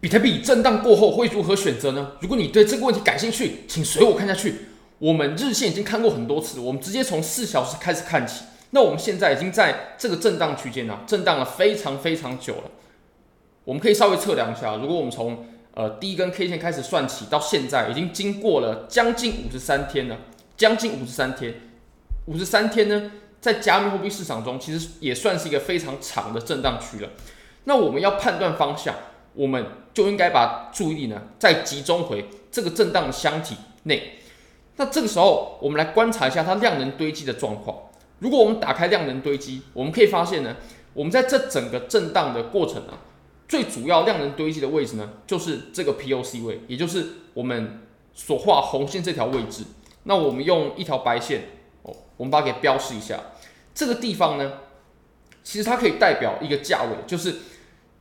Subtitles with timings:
[0.00, 2.12] 比特币震荡过后会如何选择呢？
[2.20, 4.54] 如果你对这个问题感兴趣，请随我看下去。
[4.98, 8.44] 我们日线已经看过很多次，我们直接从四小时开始看起。
[8.70, 12.70] 那我们现在已经在这个震荡区间呢，震荡了非常非常久了。
[13.64, 20.16] 我们可以稍微测量一下，如果我们从呃第一根 K 线开始算起，到现在已经经过了将近五十三天了，
[20.56, 21.54] 将近五十三天。
[22.24, 27.10] 五十三天呢，在加密货币市场中，其实也算是一个非常长的震荡区了。
[27.64, 28.94] 那我们要判断方向。
[29.34, 34.18] 我们就应该把注意力呢，再集中回这个震荡的箱体内。
[34.76, 37.76] 那这个时候，我们来观察一下它量能堆积的状况。
[38.18, 40.56] 如果我们打开量能堆积，我们可以发现呢，
[40.94, 43.00] 我们在这整个震荡的过程啊，
[43.46, 47.80] 最主要量能堆积的位置呢，就是这个 POC 位，也就是我们
[48.14, 49.64] 所画红线这条位置。
[50.04, 51.44] 那我们用一条白线
[51.82, 53.20] 哦，我们把它给标示一下。
[53.74, 54.52] 这个地方呢，
[55.42, 57.36] 其实它可以代表一个价位，就是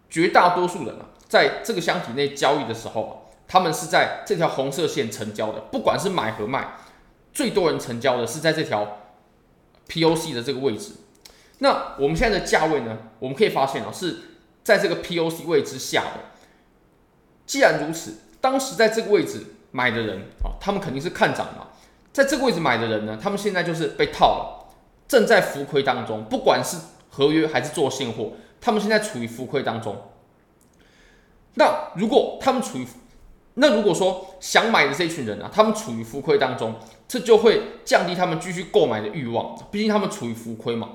[0.09, 1.09] 绝大多数人啊。
[1.29, 5.61] 在这个箱体内交易的时候，他们是在这条红色线成交的。
[5.71, 6.73] 不管是买和卖，
[7.31, 8.97] 最多人成交的是在这条
[9.87, 10.93] POC 的这个位置。
[11.59, 12.97] 那我们现在的价位呢？
[13.19, 14.17] 我们可以发现啊，是
[14.63, 16.21] 在这个 POC 位之下的。
[17.45, 21.67] 既然如此，当时在这个位置买的人啊，他们肯定是看涨嘛。
[22.11, 24.73] 在这个位置买的人呢，他们现在就是被套了，
[25.07, 26.23] 正在浮亏当中。
[26.25, 26.77] 不管是
[27.09, 29.95] 合约还是做现货，他们现在处于浮亏当中。
[31.55, 32.85] 那如果他们处于，
[33.55, 36.75] 那如果说想买的这群人啊，他们处于浮亏当中，
[37.07, 40.89] 这就会降低他们继续购买的欲望，毕竟他们处于浮亏嘛。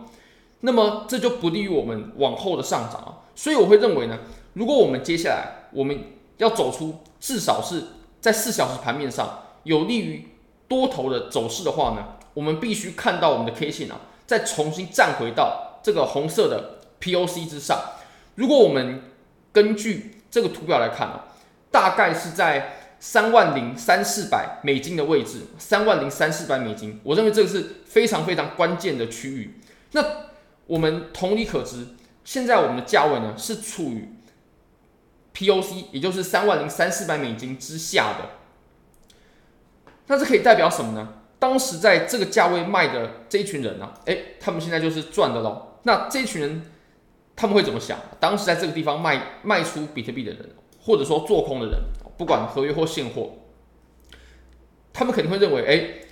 [0.61, 3.19] 那么这就不利于我们往后的上涨啊。
[3.35, 4.19] 所以我会认为呢，
[4.55, 5.99] 如果我们接下来我们
[6.39, 7.85] 要走出至少是
[8.21, 10.29] 在四小时盘面上有利于
[10.67, 17.79] 多头的走势的话呢，我们必须看到我们的 K 线啊，再重新站回到这个红色的 POC 之上。
[18.37, 19.03] 如果我们
[19.53, 21.27] 根据这个图表来看啊，
[21.71, 29.61] 大概是在三万零三四百美金的位置，三万零三四百美金，我认为这个是非常非常关键的区域。
[29.93, 30.05] 那
[30.67, 31.87] 我们同理可知，
[32.25, 34.09] 现在我们的价位呢是处于
[35.33, 38.31] POC，也就是三万零三四百美金之下的。
[40.09, 41.21] 那这可以代表什么呢？
[41.39, 45.79] 当时在这个价位卖的这一群人呢、啊，诶，他们现在就是赚的喽。
[45.85, 46.63] 那这一群人。
[47.37, 47.99] 他们会怎么想？
[48.21, 50.51] 当时在这个地方卖卖出比特币的人，
[50.81, 51.81] 或者说做空的人，
[52.17, 53.33] 不管合约或现货，
[54.93, 56.07] 他们肯定会认为，哎，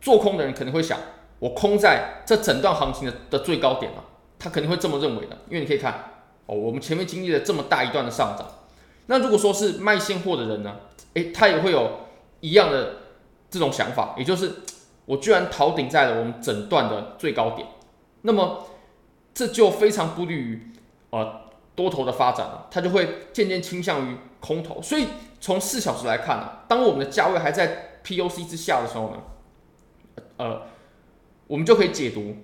[0.00, 0.96] 做空的人肯定会想，
[1.40, 4.04] 我空在这整段行情的的最高点了，
[4.38, 5.36] 他肯定会这么认为的。
[5.48, 5.92] 因为你可以看，
[6.46, 8.46] 哦，我们前面经历了这么大一段的上涨，
[9.06, 10.76] 那如果说是卖现货的人呢，
[11.14, 11.90] 哎，他也会有
[12.40, 12.98] 一样的
[13.50, 14.52] 这种想法，也就是
[15.06, 17.66] 我居然逃顶在了我们整段的最高点，
[18.22, 18.64] 那么。
[19.38, 20.72] 这就非常不利于
[21.10, 21.42] 呃
[21.76, 24.82] 多头的发展了，它就会渐渐倾向于空头。
[24.82, 25.06] 所以
[25.40, 29.16] 从四小时来看呢，当我们的价位还在 POC 之下的时候呢，
[30.38, 30.62] 呃，
[31.46, 32.34] 我们就可以解读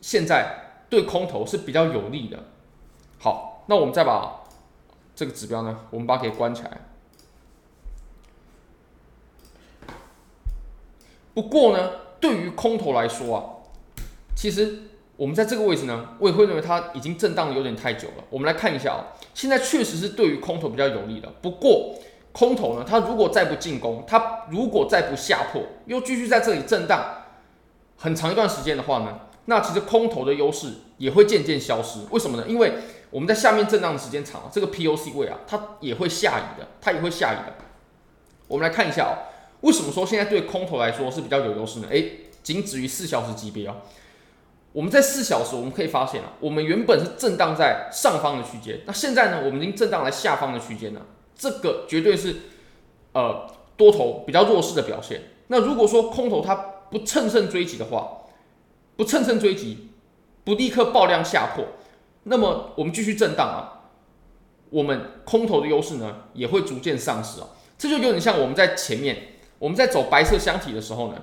[0.00, 2.42] 现在对空头是比较有利的。
[3.20, 4.40] 好，那我们再把
[5.14, 6.80] 这个指标呢，我们把它给关起来。
[11.34, 13.62] 不过呢，对于空头来说啊，
[14.34, 14.88] 其实。
[15.16, 18.24] 我们在这个位置呢，我也会认为它已经震荡的有点太久了。
[18.30, 21.28] 我们来看一下啊，现在确实是对于空头比较有利的。
[21.40, 21.94] 不过
[22.32, 27.24] 空头呢，它如果再不进攻，它如果再不下破，又继续在这里震荡
[27.96, 32.00] 很长一段时间的话呢，那其实空头的优势也会渐渐消失。
[32.10, 32.44] 为什么呢？
[32.48, 32.72] 因为
[33.10, 37.54] 我们在下面震荡的时间长了，这个 POC 位啊，它也会下移的，它也会下移的。
[38.48, 39.12] 我们来看一下啊，
[39.60, 41.88] 为什么说现在对空头来说是比较有优势呢？
[41.90, 43.76] 诶，仅止于四小时级别啊。
[44.72, 51.02] 我们在四小时，我们可以发现啊，我们原本是震荡在上方的区间，那现在呢，我们已经震荡在下方的区间了。
[51.36, 52.36] 这个绝对是
[53.12, 53.46] 呃
[53.76, 55.20] 多头比较弱势的表现。
[55.48, 56.54] 那如果说空头它
[56.90, 58.22] 不乘胜追击的话，
[58.96, 59.90] 不乘胜追击，
[60.42, 61.66] 不立刻爆量下破，
[62.22, 63.92] 那么我们继续震荡啊，
[64.70, 67.48] 我们空头的优势呢也会逐渐丧失啊。
[67.76, 71.22] 这就有点像我们在前面我们在走白色箱体的时候呢，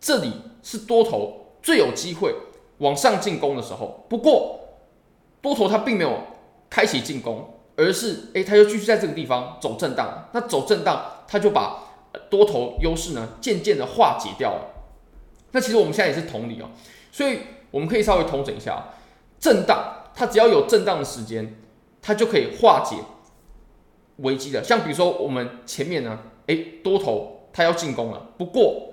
[0.00, 0.32] 这里
[0.62, 1.40] 是多头。
[1.62, 2.34] 最有机会
[2.78, 4.58] 往上进攻的时候，不过
[5.40, 6.18] 多头它并没有
[6.68, 10.28] 开启进攻，而是诶，它又继续在这个地方走震荡。
[10.32, 11.84] 那走震荡，它就把
[12.28, 14.70] 多头优势呢渐渐的化解掉了。
[15.52, 16.70] 那其实我们现在也是同理哦，
[17.12, 17.38] 所以
[17.70, 18.88] 我们可以稍微统整一下，
[19.38, 21.56] 震荡它只要有震荡的时间，
[22.00, 22.96] 它就可以化解
[24.16, 24.64] 危机的。
[24.64, 28.88] 像比如说我们前面呢，诶，多头它要进攻了，不过。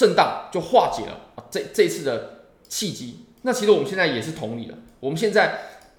[0.00, 3.26] 震荡就化解了啊，这这次的契机。
[3.42, 4.78] 那其实我们现在也是同理了。
[4.98, 5.58] 我们现在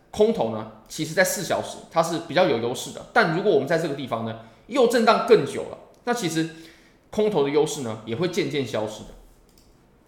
[0.10, 3.06] 空头呢，其实在四小时它是比较有优势的。
[3.14, 6.50] 但如果我们在这个地方呢，又震荡更久了，那其实
[7.12, 9.10] 空头的优势呢，也会渐渐消失的。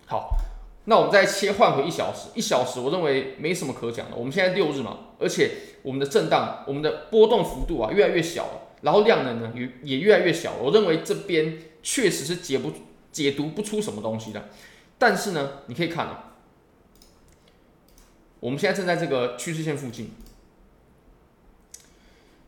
[0.07, 0.31] 好，
[0.85, 4.15] 那我们再切换回一小时，一小时我认为没什么可讲的。
[4.15, 5.51] 我们现在六日嘛，而且
[5.83, 10.57] 我们的震荡，我们的波动幅度啊越来越小了，然后量能呢也也越来越小了。
[10.63, 12.71] 我认为这边确实是解不
[13.13, 14.49] 解读不出什么东西的。
[14.97, 16.33] 但是呢，你可以看啊，
[18.41, 20.11] 我们现在正在这个趋势线附近，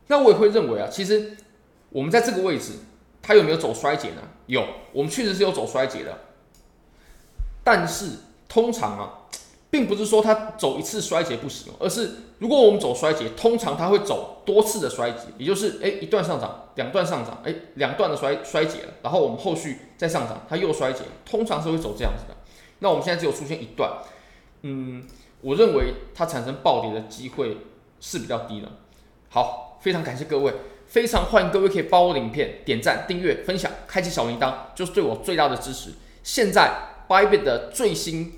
[0.08, 1.36] 那我也会认为啊，其实
[1.90, 2.72] 我们在这个位置，
[3.22, 4.22] 它有没有走衰竭呢？
[4.46, 6.18] 有，我们确实是有走衰竭的。
[7.64, 8.10] 但是
[8.48, 9.25] 通常啊，
[9.76, 22.34] 并不是说它走一次衰竭不行，而是如果我们走衰竭，通常它会走多次的衰竭，也就是诶一段上涨，两段上涨，诶两段的衰衰竭了，然后我们后续再上涨，它又衰竭，通常是会走这样子的。
[22.78, 23.98] 那我们现在只有出现一段，
[24.62, 25.04] 嗯，
[25.42, 27.58] 我认为它产生暴跌的机会
[28.00, 28.68] 是比较低的。
[29.28, 30.54] 好，非常感谢各位，
[30.86, 35.90] 非常欢迎各位可以帮我影片点赞、订阅、分享、开启小铃铛，就是对我最大的支持。
[36.22, 36.92] 现在。
[37.08, 38.32] Bybit 的最新，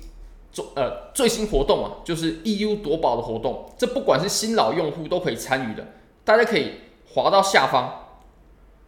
[0.75, 5.85] 呃最新活动啊，就是 EU 夺宝的活动，这不管是新老用户都可以参与的。
[6.25, 6.73] 大家可以
[7.13, 8.07] 滑到下方，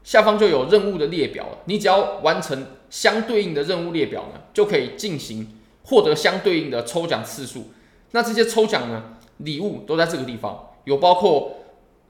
[0.04, 1.58] 下方就有任务的列表了。
[1.66, 7.72] 你只要完成相对应的任务列表呢，就可以进行获得相对应的抽奖次数。
[8.12, 11.54] 那这些抽奖呢，礼物都在这个地方，有包括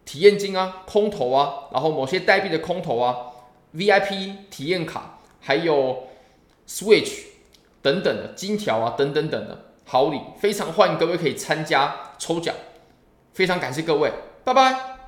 [0.05, 3.15] 体验金啊、空投啊，然后某些代币的空投啊、
[3.75, 6.03] VIP 体验卡，还有
[6.67, 7.30] Switch。
[7.81, 12.55] 等等的金条啊，等等等的好礼，非常欢迎各位可以参加抽奖，
[13.33, 14.11] 非常感谢各位，
[14.43, 15.00] 拜拜。